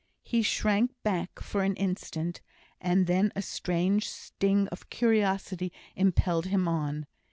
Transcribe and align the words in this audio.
He 0.23 0.41
shrank 0.41 0.95
back 1.03 1.39
for 1.39 1.61
an 1.61 1.75
instant, 1.75 2.41
and 2.79 3.05
then 3.05 3.31
a 3.35 3.43
strange 3.43 4.09
sting 4.09 4.67
of 4.69 4.89
curiosity 4.89 5.71
impelled 5.95 6.47
him 6.47 6.67
on. 6.67 7.05